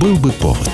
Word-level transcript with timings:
Был 0.00 0.16
бы 0.16 0.30
повод. 0.30 0.70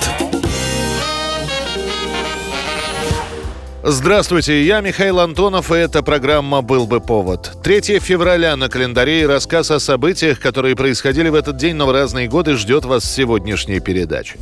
Здравствуйте, 3.81 4.63
я 4.63 4.81
Михаил 4.81 5.19
Антонов, 5.19 5.71
и 5.71 5.75
эта 5.75 6.03
программа 6.03 6.61
«Был 6.61 6.85
бы 6.85 6.99
повод». 6.99 7.51
3 7.63 7.99
февраля 7.99 8.55
на 8.55 8.69
календаре 8.69 9.21
и 9.21 9.25
рассказ 9.25 9.71
о 9.71 9.79
событиях, 9.79 10.39
которые 10.39 10.75
происходили 10.75 11.29
в 11.29 11.35
этот 11.35 11.57
день, 11.57 11.75
но 11.75 11.87
в 11.87 11.91
разные 11.91 12.27
годы, 12.27 12.55
ждет 12.55 12.85
вас 12.85 13.03
сегодняшняя 13.03 13.79
передача. 13.79 14.37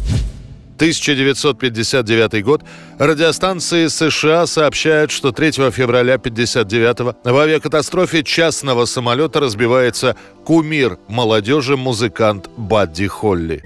1959 0.75 2.43
год. 2.43 2.63
Радиостанции 2.99 3.87
США 3.87 4.45
сообщают, 4.47 5.11
что 5.11 5.31
3 5.31 5.51
февраля 5.71 6.15
1959 6.15 7.15
в 7.23 7.37
авиакатастрофе 7.37 8.23
частного 8.23 8.83
самолета 8.83 9.39
разбивается 9.39 10.17
кумир 10.43 10.97
молодежи 11.07 11.77
музыкант 11.77 12.49
Бадди 12.57 13.07
Холли. 13.07 13.63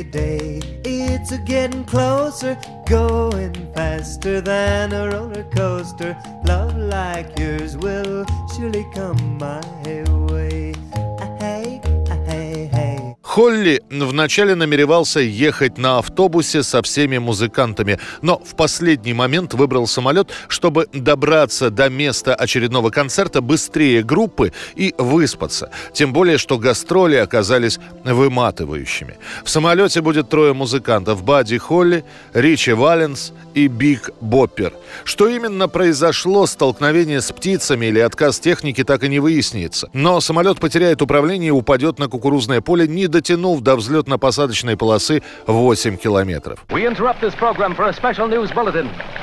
It's 0.00 1.36
getting 1.44 1.84
closer, 1.84 2.56
going 2.88 3.52
faster 3.74 4.40
than 4.40 4.92
a 4.92 5.10
roller 5.10 5.44
coaster. 5.54 6.16
Love 6.46 6.74
like 6.78 7.38
yours 7.38 7.76
will 7.76 8.24
surely 8.54 8.86
come 8.94 9.36
my 9.36 9.60
way. 10.30 10.72
Холли 13.36 13.78
вначале 13.91 14.55
намеревался 14.55 15.19
ехать 15.19 15.77
на 15.77 15.99
автобусе 15.99 16.63
со 16.63 16.81
всеми 16.81 17.17
музыкантами, 17.17 17.99
но 18.21 18.37
в 18.37 18.55
последний 18.55 19.13
момент 19.13 19.53
выбрал 19.53 19.87
самолет, 19.87 20.29
чтобы 20.47 20.87
добраться 20.93 21.69
до 21.69 21.89
места 21.89 22.35
очередного 22.35 22.89
концерта 22.89 23.41
быстрее 23.41 24.03
группы 24.03 24.53
и 24.75 24.93
выспаться. 24.97 25.71
Тем 25.93 26.13
более, 26.13 26.37
что 26.37 26.57
гастроли 26.57 27.15
оказались 27.15 27.79
выматывающими. 28.03 29.17
В 29.43 29.49
самолете 29.49 30.01
будет 30.01 30.29
трое 30.29 30.53
музыкантов– 30.53 31.23
Бадди 31.31 31.57
Холли, 31.57 32.03
Ричи 32.33 32.71
Валенс 32.71 33.33
и 33.53 33.67
Биг 33.67 34.09
Боппер. 34.19 34.73
Что 35.05 35.27
именно 35.27 35.67
произошло, 35.67 36.45
столкновение 36.45 37.21
с 37.21 37.31
птицами 37.31 37.85
или 37.87 37.99
отказ 37.99 38.39
техники, 38.39 38.83
так 38.83 39.03
и 39.03 39.09
не 39.09 39.19
выяснится. 39.19 39.89
Но 39.93 40.19
самолет 40.19 40.59
потеряет 40.59 41.01
управление 41.01 41.49
и 41.49 41.51
упадет 41.51 41.99
на 41.99 42.07
кукурузное 42.07 42.61
поле, 42.61 42.87
не 42.87 43.07
до 43.07 43.21
дотянув 43.21 43.61
до 43.61 43.75
взлетно-посадочной 43.81 44.77
полосы 44.77 45.21
8 45.47 45.97
километров. 45.97 46.59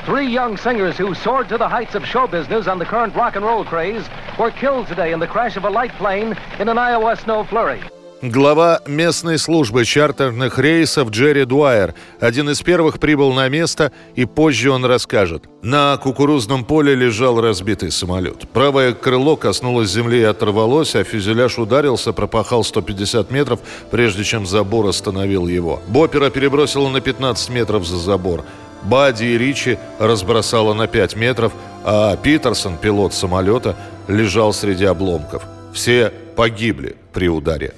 Three 0.05 0.25
young 0.25 0.57
singers 0.57 0.97
who 0.97 1.13
soared 1.13 1.49
to 1.49 1.57
the 1.57 1.67
heights 1.67 1.93
of 1.93 2.03
show 2.03 2.25
business 2.25 2.67
on 2.67 2.79
the 2.79 2.85
current 2.85 3.15
rock 3.15 3.35
and 3.35 3.45
roll 3.45 3.63
craze 3.63 4.03
were 4.39 4.51
killed 4.51 4.87
today 4.87 5.11
in 5.11 5.19
the 5.19 5.27
crash 5.27 5.55
of 5.55 5.65
a 5.65 5.69
light 5.69 5.91
plane 5.97 6.35
in 6.59 6.67
an 6.67 6.77
Iowa 6.77 7.15
snow 7.15 7.43
flurry. 7.43 7.81
Глава 8.21 8.81
местной 8.85 9.37
службы 9.37 9.85
чартерных 9.85 10.59
рейсов 10.59 11.09
Джерри 11.09 11.45
Дуайер 11.45 11.95
один 12.19 12.49
из 12.49 12.61
первых 12.61 12.99
прибыл 12.99 13.31
на 13.31 13.47
место, 13.47 13.93
и 14.13 14.25
позже 14.25 14.71
он 14.71 14.83
расскажет. 14.83 15.45
На 15.61 15.95
кукурузном 15.95 16.65
поле 16.65 16.95
лежал 16.95 17.39
разбитый 17.39 17.91
самолет. 17.91 18.49
Правое 18.49 18.91
крыло 18.91 19.37
коснулось 19.37 19.89
земли 19.89 20.19
и 20.19 20.23
оторвалось, 20.23 20.95
а 20.95 21.05
фюзеляж 21.05 21.59
ударился, 21.59 22.11
пропахал 22.11 22.65
150 22.65 23.31
метров, 23.31 23.61
прежде 23.89 24.25
чем 24.25 24.45
забор 24.45 24.87
остановил 24.87 25.47
его. 25.47 25.81
Бопера 25.87 26.29
перебросило 26.29 26.89
на 26.89 26.99
15 26.99 27.49
метров 27.51 27.87
за 27.87 27.97
забор. 27.97 28.43
Бадди 28.83 29.23
и 29.23 29.37
Ричи 29.37 29.77
разбросало 29.97 30.73
на 30.73 30.87
5 30.87 31.15
метров, 31.15 31.53
а 31.85 32.17
Питерсон, 32.17 32.75
пилот 32.75 33.13
самолета, 33.13 33.77
лежал 34.09 34.51
среди 34.51 34.83
обломков. 34.83 35.43
Все 35.71 36.11
погибли 36.35 36.97
при 37.13 37.29
ударе. 37.29 37.73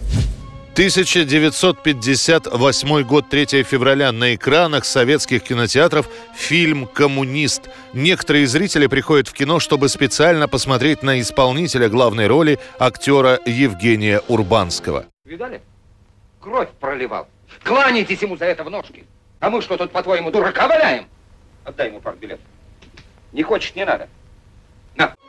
1958 0.74 3.04
год, 3.04 3.30
3 3.30 3.64
февраля. 3.64 4.12
На 4.14 4.36
экранах 4.36 4.86
советских 4.86 5.44
кинотеатров 5.44 6.08
фильм 6.34 6.88
«Коммунист». 6.88 7.70
Некоторые 7.92 8.48
зрители 8.48 8.88
приходят 8.88 9.28
в 9.28 9.34
кино, 9.34 9.60
чтобы 9.60 9.90
специально 9.90 10.48
посмотреть 10.48 11.04
на 11.04 11.20
исполнителя 11.20 11.90
главной 11.90 12.28
роли 12.28 12.58
актера 12.80 13.38
Евгения 13.46 14.22
Урбанского. 14.30 15.08
Видали? 15.26 15.62
Кровь 16.40 16.70
проливал. 16.80 17.28
Кланяйтесь 17.64 18.22
ему 18.22 18.38
за 18.38 18.46
это 18.46 18.64
в 18.64 18.70
ножки. 18.70 19.04
А 19.42 19.50
мы 19.50 19.62
что 19.62 19.76
тут, 19.76 19.92
по-твоему, 19.92 20.32
дурака 20.32 20.70
валяем? 20.70 21.08
Отдай 21.66 21.90
ему 21.90 22.00
парк 22.00 22.18
билет. 22.18 22.40
Не 23.34 23.44
хочешь, 23.44 23.76
не 23.76 23.84
надо. 23.84 24.08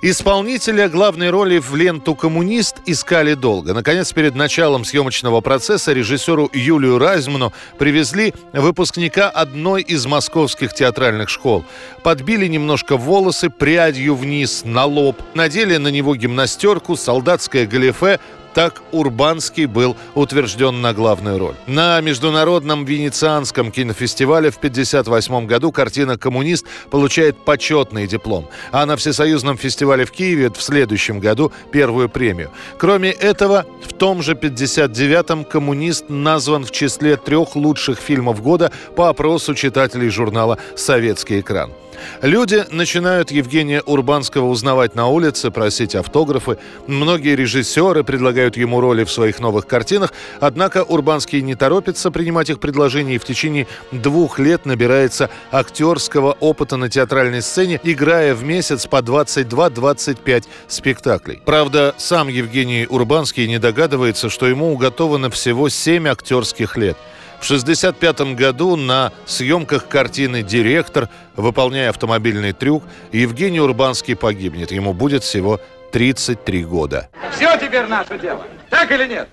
Исполнителя 0.05 0.89
главной 0.89 1.31
роли 1.31 1.59
в 1.59 1.77
ленту 1.77 2.17
«Коммунист» 2.17 2.79
искали 2.87 3.35
долго. 3.35 3.73
Наконец, 3.73 4.13
перед 4.13 4.35
началом 4.35 4.85
съемочного 4.85 5.41
процесса 5.41 5.93
режиссеру 5.93 6.51
Юлию 6.53 6.99
Райзману 6.99 7.53
привезли 7.79 8.35
выпускника 8.53 9.31
одной 9.31 9.83
из 9.83 10.05
московских 10.07 10.75
театральных 10.75 11.29
школ. 11.29 11.65
Подбили 12.03 12.49
немножко 12.49 12.97
волосы 12.97 13.49
прядью 13.49 14.17
вниз 14.17 14.63
на 14.65 14.87
лоб, 14.87 15.23
надели 15.35 15.77
на 15.77 15.89
него 15.89 16.17
гимнастерку, 16.17 16.97
солдатское 16.97 17.65
галифе, 17.65 18.19
так 18.55 18.83
Урбанский 18.93 19.67
был 19.67 19.97
утвержден 20.15 20.81
на 20.81 20.93
главную 20.93 21.39
роль. 21.39 21.55
На 21.67 22.01
Международном 22.01 22.85
Венецианском 22.85 23.71
кинофестивале 23.71 24.51
в 24.51 24.57
1958 24.57 25.47
году 25.47 25.73
картина 25.73 26.19
«Коммунист» 26.19 26.67
получает 26.91 27.37
почетный 27.45 28.07
диплом, 28.07 28.49
а 28.71 28.87
на 28.87 28.97
Всесоюзном 28.97 29.57
фестивале 29.57 30.05
в 30.05 30.11
Киеве 30.11 30.51
в 30.51 30.61
следующем 30.63 31.21
году 31.21 31.53
первую 31.71 32.09
премию. 32.09 32.51
Кроме 32.79 33.11
этого, 33.11 33.67
в 33.83 33.93
том 33.93 34.23
же 34.23 34.35
59-м 34.35 35.45
«Коммунист» 35.45 36.09
назван 36.09 36.65
в 36.65 36.71
числе 36.71 37.17
трех 37.17 37.57
лучших 37.57 37.99
фильмов 37.99 38.43
года 38.43 38.73
по 38.97 39.09
опросу 39.09 39.55
читателей 39.55 40.09
журнала 40.09 40.59
«Советский 40.77 41.41
экран». 41.41 41.73
Люди 42.21 42.65
начинают 42.71 43.31
Евгения 43.31 43.83
Урбанского 43.83 44.47
узнавать 44.47 44.95
на 44.95 45.09
улице, 45.09 45.51
просить 45.51 45.95
автографы. 45.95 46.59
Многие 46.87 47.37
режиссеры 47.37 48.05
предлагают 48.05 48.57
ему 48.57 48.81
роли 48.81 49.05
в 49.05 49.11
своих 49.11 49.41
новых 49.41 49.67
картинах, 49.67 50.13
однако 50.41 50.85
Урбанский 50.85 51.43
не 51.43 51.55
торопится 51.55 52.11
принимать 52.11 52.51
их 52.51 52.61
предложения 52.61 53.17
и 53.17 53.19
в 53.19 53.25
течение 53.25 53.67
двух 53.91 54.39
лет 54.39 54.67
набирается 54.67 55.31
актерского 55.51 56.33
опыта 56.41 56.77
на 56.77 56.89
театральной 56.89 57.43
сцене, 57.43 57.81
играя 57.83 58.35
в 58.35 58.45
месяц 58.45 58.87
по 58.87 58.97
22-25 58.97 60.45
спектаклей. 60.69 61.41
Правда, 61.45 61.95
сам 61.99 62.29
Евгений 62.29 62.87
Урбанский 62.89 63.49
не 63.49 63.59
догадывается, 63.59 64.31
что 64.31 64.47
ему 64.47 64.73
уготовано 64.73 65.31
всего 65.31 65.69
7 65.69 66.09
актерских 66.09 66.77
лет– 66.77 66.97
в 67.43 67.45
1965 67.45 68.37
году 68.37 68.77
на 68.77 69.13
съемках 69.27 69.89
картины 69.89 70.43
«Директор», 70.43 71.09
выполняя 71.35 71.91
автомобильный 71.91 72.53
трюк, 72.53 72.85
Евгений 73.11 73.61
Урбанский 73.61 74.15
погибнет. 74.15 74.71
Ему 74.71 74.93
будет 74.93 75.25
всего 75.25 75.61
33 75.91 76.65
года. 76.65 77.11
Все 77.35 77.57
теперь 77.59 77.87
наше 77.87 78.17
дело. 78.19 78.47
Так 78.71 78.93
или 78.93 79.07
нет? 79.07 79.29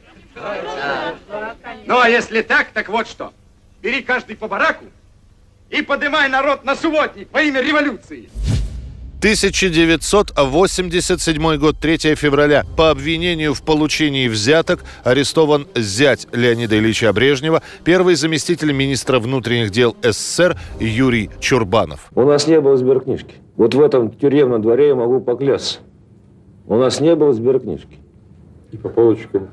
Ну, 1.86 2.00
а 2.00 2.10
если 2.10 2.42
так, 2.42 2.70
так 2.74 2.90
вот 2.90 3.08
что. 3.08 3.32
Бери 3.82 4.02
каждый 4.02 4.36
по 4.36 4.48
бараку 4.48 4.86
и 5.70 5.84
поднимай 5.84 6.30
народ 6.30 6.64
на 6.64 6.76
субботник 6.76 7.30
во 7.32 7.42
имя 7.42 7.62
революции. 7.62 8.30
1987 9.20 11.58
год, 11.58 11.78
3 11.78 12.16
февраля. 12.16 12.66
По 12.78 12.90
обвинению 12.90 13.54
в 13.54 13.62
получении 13.64 14.30
взяток 14.30 14.86
арестован 15.04 15.68
зять 15.76 16.26
Леонида 16.32 16.80
Ильича 16.80 17.12
Брежнева, 17.12 17.62
первый 17.84 18.16
заместитель 18.16 18.72
министра 18.72 19.20
внутренних 19.20 19.72
дел 19.72 19.98
СССР 20.02 20.56
Юрий 20.80 21.30
Чурбанов. 21.42 22.10
У 22.16 22.22
нас 22.22 22.48
не 22.48 22.62
было 22.62 22.78
сберкнижки. 22.78 23.36
Вот 23.58 23.76
в 23.76 23.82
этом 23.82 24.10
тюремном 24.10 24.62
дворе 24.62 24.88
я 24.88 24.96
могу 24.96 25.20
поклясться. 25.20 25.80
У 26.66 26.76
нас 26.76 27.02
не 27.02 27.14
было 27.14 27.34
сберкнижки. 27.34 27.98
И 28.72 28.78
по 28.78 28.88
полочкам. 28.88 29.50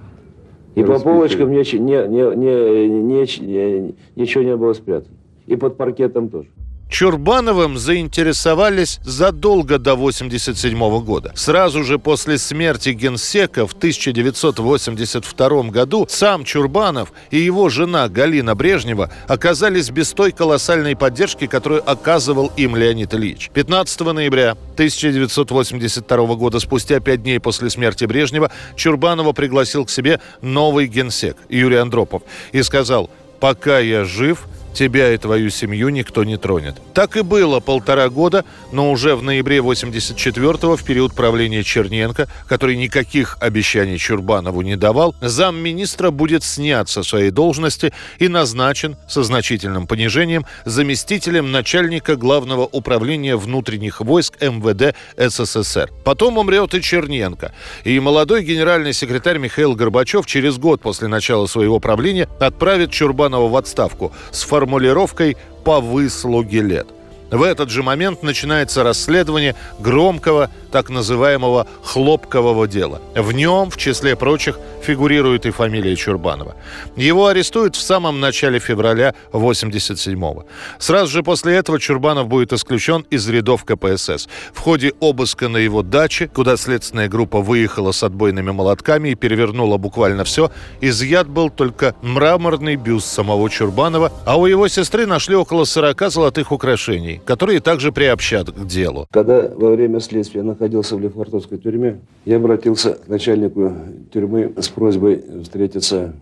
И 0.77 0.85
по 0.85 1.01
полочкам 1.01 1.51
не, 1.51 1.65
не, 1.77 2.07
не, 2.07 2.87
не, 2.87 3.95
ничего 4.15 4.45
не 4.45 4.57
было 4.57 4.75
спрятано. 4.75 5.17
И 5.49 5.57
под 5.57 5.77
паркетом 5.77 6.29
тоже. 6.29 6.51
Чурбановым 6.89 7.79
заинтересовались 7.79 9.01
задолго 9.05 9.79
до 9.79 9.95
1987 9.95 11.05
года. 11.05 11.33
Сразу 11.35 11.83
же 11.83 11.99
после 11.99 12.39
смерти 12.39 12.91
генсека 12.91 13.67
в 13.67 13.73
1982 13.73 15.63
году 15.65 16.07
сам 16.09 16.45
Чурбанов 16.45 17.13
и 17.31 17.39
его 17.39 17.69
жена 17.69 18.09
Галина 18.09 18.55
Брежнева 18.55 19.11
оказались 19.27 19.91
без 19.91 20.13
той 20.13 20.31
колоссальной 20.31 20.95
поддержки, 20.97 21.47
которую 21.47 21.89
оказывал 21.89 22.53
им 22.57 22.77
Леонид 22.77 23.13
Ильич. 23.15 23.51
15 23.53 24.01
ноября 24.01 24.53
1982 24.53 26.35
года, 26.37 26.61
спустя 26.61 27.01
пять 27.01 27.23
дней 27.23 27.41
после 27.41 27.69
смерти 27.69 28.05
Брежнева, 28.05 28.53
Чурбанова 28.77 29.33
пригласил 29.33 29.85
к 29.85 29.91
себе 29.91 30.21
новый 30.41 30.87
генсек 30.87 31.37
Юрий 31.49 31.77
Андропов 31.77 32.23
и 32.53 32.63
сказал 32.63 33.11
«Пока 33.41 33.81
я 33.81 34.05
жив, 34.05 34.47
тебя 34.77 35.13
и 35.13 35.17
твою 35.17 35.51
семью 35.51 35.89
никто 35.89 36.23
не 36.23 36.37
тронет. 36.37 36.77
Так 36.95 37.17
и 37.17 37.23
было 37.23 37.61
полтора 37.61 38.09
года, 38.09 38.45
но 38.73 38.93
уже 38.93 39.17
в 39.17 39.23
ноябре 39.23 39.59
84-го, 39.59 40.77
в 40.77 40.85
период 40.85 41.15
правления 41.15 41.65
Черненко, 41.65 42.29
который 42.47 42.77
никаких 42.77 43.39
обещаний 43.41 43.99
Чурбанову 43.99 44.63
не 44.63 44.77
давал, 44.77 45.15
замминистра 45.21 46.11
будет 46.11 46.45
снят 46.45 46.89
со 46.89 47.03
своей 47.03 47.31
должности 47.31 47.93
и 48.19 48.29
назначен 48.29 48.97
со 49.09 49.23
значительным 49.23 49.87
понижением 49.87 50.45
заместителем 50.65 51.51
начальника 51.51 52.17
Главного 52.17 52.69
управления 52.71 53.37
внутренних 53.37 54.01
войск 54.01 54.41
МВД 54.41 54.95
СССР. 55.17 55.91
Потом 56.05 56.39
умрет 56.39 56.75
и 56.75 56.83
Черненко. 56.83 57.53
И 57.85 57.99
молодой 57.99 58.45
генеральный 58.45 58.93
секретарь 58.93 59.39
Михаил 59.39 59.75
Горбачев 59.75 60.27
через 60.27 60.59
год 60.59 60.83
после 60.83 61.09
начала 61.09 61.47
своего 61.47 61.81
правления 61.81 62.29
отправит 62.39 62.91
Чурбанова 62.91 63.49
в 63.49 63.57
отставку 63.57 64.13
с 64.31 64.43
формулировкой 64.67 65.37
«по 65.65 65.81
выслуге 65.81 66.61
лет». 66.61 66.89
В 67.31 67.43
этот 67.43 67.71
же 67.71 67.85
момент 67.85 68.25
начинается 68.25 68.83
расследование 68.83 69.55
громкого 69.79 70.51
так 70.77 70.91
называемого 70.91 71.67
«хлопкового 71.83 72.69
дела». 72.69 73.01
В 73.15 73.33
нем, 73.33 73.71
в 73.71 73.79
числе 73.79 74.15
прочих, 74.15 74.59
фигурирует 74.83 75.47
и 75.47 75.51
фамилия 75.51 75.97
Чурбанова. 75.97 76.55
Его 76.97 77.29
арестуют 77.29 77.77
в 77.77 77.81
самом 77.81 78.21
начале 78.21 78.59
февраля 78.59 79.15
87-го. 79.33 80.45
Сразу 80.79 81.11
же 81.11 81.23
после 81.23 81.55
этого 81.55 81.81
Чурбанов 81.81 82.29
будет 82.29 82.53
исключен 82.53 83.07
из 83.09 83.27
рядов 83.29 83.65
КПСС. 83.65 84.29
В 84.53 84.59
ходе 84.61 84.93
обыска 85.01 85.49
на 85.49 85.57
его 85.57 85.83
даче, 85.83 86.29
куда 86.29 86.59
следственная 86.59 87.09
группа 87.09 87.41
выехала 87.41 87.93
с 87.93 88.03
отбойными 88.03 88.51
молотками 88.51 89.09
и 89.09 89.15
перевернула 89.15 89.79
буквально 89.79 90.25
все, 90.25 90.51
изъят 90.83 91.27
был 91.27 91.49
только 91.49 91.95
мраморный 92.03 92.77
бюст 92.77 93.07
самого 93.07 93.49
Чурбанова, 93.49 94.13
а 94.27 94.37
у 94.37 94.45
его 94.45 94.69
сестры 94.69 95.07
нашли 95.07 95.37
около 95.37 95.65
40 95.65 96.11
золотых 96.11 96.53
украшений, 96.53 97.23
которые 97.25 97.61
также 97.61 97.93
приобщат 97.93 98.51
к 98.51 98.67
делу. 98.67 99.09
Когда 99.11 99.49
во 99.57 99.71
время 99.71 100.01
следствия 100.01 100.43
находился 100.67 100.97
в 100.97 101.01
Лефортовской 101.01 101.59
тюрьме, 101.59 102.01
я 102.25 102.37
обратился 102.37 102.95
к 102.95 103.09
начальнику 103.09 103.73
тюрьмы 104.13 104.53
с 104.59 104.69
просьбой 104.69 105.23
встретиться 105.45 106.15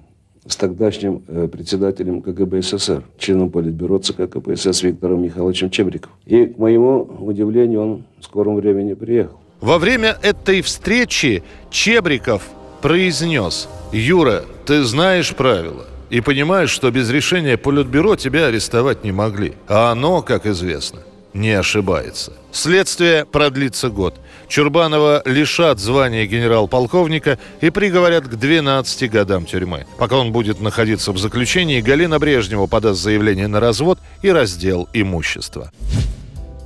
с 0.46 0.56
тогдашним 0.56 1.22
э, 1.26 1.48
председателем 1.48 2.20
КГБ 2.20 2.60
СССР, 2.60 3.02
членом 3.18 3.48
Политбюро 3.48 3.98
ЦК 3.98 4.28
КПСС 4.28 4.82
Виктором 4.82 5.22
Михайловичем 5.22 5.70
Чебриков. 5.70 6.10
И, 6.26 6.44
к 6.44 6.58
моему 6.58 7.08
удивлению, 7.20 7.80
он 7.80 8.04
в 8.20 8.24
скором 8.24 8.56
времени 8.56 8.92
приехал. 8.92 9.38
Во 9.62 9.78
время 9.78 10.18
этой 10.22 10.60
встречи 10.60 11.42
Чебриков 11.70 12.42
произнес 12.82 13.68
«Юра, 13.92 14.42
ты 14.66 14.82
знаешь 14.82 15.34
правила 15.34 15.86
и 16.10 16.20
понимаешь, 16.20 16.68
что 16.68 16.90
без 16.90 17.08
решения 17.08 17.56
Политбюро 17.56 18.16
тебя 18.16 18.48
арестовать 18.48 19.04
не 19.04 19.12
могли. 19.12 19.54
А 19.66 19.92
оно, 19.92 20.20
как 20.20 20.44
известно, 20.44 21.00
не 21.34 21.50
ошибается. 21.50 22.32
Следствие 22.52 23.24
продлится 23.24 23.90
год. 23.90 24.14
Чурбанова 24.48 25.22
лишат 25.24 25.80
звания 25.80 26.26
генерал-полковника 26.26 27.38
и 27.60 27.70
приговорят 27.70 28.26
к 28.26 28.36
12 28.36 29.10
годам 29.10 29.44
тюрьмы. 29.44 29.86
Пока 29.98 30.16
он 30.16 30.32
будет 30.32 30.60
находиться 30.60 31.12
в 31.12 31.18
заключении, 31.18 31.80
Галина 31.80 32.18
Брежнева 32.18 32.66
подаст 32.66 33.02
заявление 33.02 33.48
на 33.48 33.58
развод 33.58 33.98
и 34.22 34.30
раздел 34.30 34.88
имущества. 34.92 35.72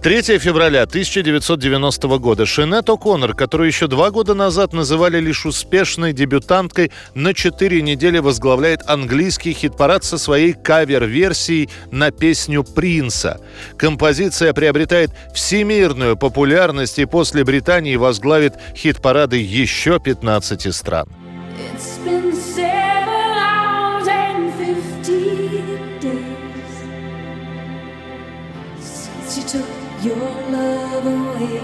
3 0.02 0.38
февраля 0.38 0.82
1990 0.82 2.18
года 2.18 2.46
Шинет 2.46 2.88
О'Коннор, 2.88 3.34
которую 3.34 3.66
еще 3.66 3.88
два 3.88 4.12
года 4.12 4.32
назад 4.32 4.72
называли 4.72 5.18
лишь 5.18 5.44
успешной 5.44 6.12
дебютанткой, 6.12 6.92
на 7.14 7.34
четыре 7.34 7.82
недели 7.82 8.18
возглавляет 8.18 8.82
английский 8.86 9.52
хит-парад 9.52 10.04
со 10.04 10.16
своей 10.16 10.52
кавер-версией 10.52 11.68
на 11.90 12.12
песню 12.12 12.62
«Принца». 12.62 13.40
Композиция 13.76 14.52
приобретает 14.52 15.10
всемирную 15.34 16.16
популярность 16.16 17.00
и 17.00 17.04
после 17.04 17.42
Британии 17.42 17.96
возглавит 17.96 18.54
хит-парады 18.76 19.38
еще 19.38 19.98
15 19.98 20.72
стран. 20.74 21.08
It's 21.74 21.98
been 22.04 22.32
seven 22.32 22.97
your 30.08 30.16
love 30.56 31.06
away. 31.06 31.60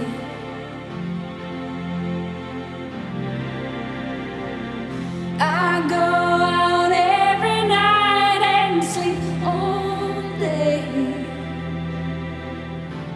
I 5.40 5.86
go 5.88 5.96
out 5.96 6.92
every 6.92 7.60
night 7.68 8.42
and 8.58 8.84
sleep 8.84 9.18
all 9.44 10.22
day 10.38 10.84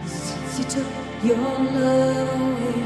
since 0.05 0.51
you 0.57 0.65
took 0.75 0.93
your 1.23 1.51
love 1.77 2.29
away. 2.41 2.83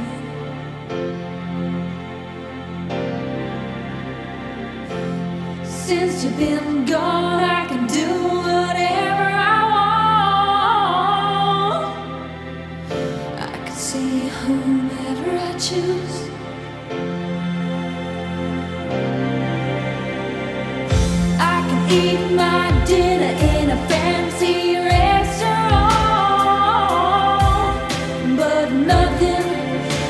Since 5.64 6.24
you've 6.26 6.38
been 6.38 6.86
gone, 6.86 7.44
I 7.44 7.66
can 7.68 7.88
do 7.88 8.23
whomever 14.30 15.32
I 15.38 15.54
choose. 15.58 16.30
I 21.40 21.58
can 21.68 21.82
eat 21.92 22.36
my 22.36 22.72
dinner 22.86 23.34
in 23.56 23.70
a 23.72 23.78
fancy 23.88 24.78
restaurant, 24.78 25.90
but 28.38 28.72
nothing, 28.72 29.46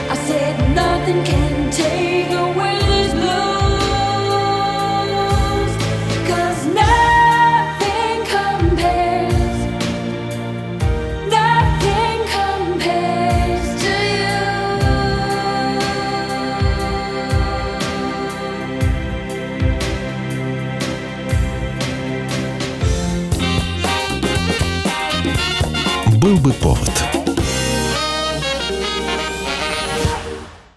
I 0.10 0.16
said 0.28 0.56
nothing 0.76 1.24
can 1.24 1.72
take 1.72 2.23
Был 26.24 26.38
бы 26.38 26.54
повод. 26.54 27.13